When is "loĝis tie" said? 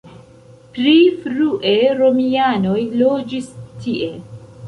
3.05-4.11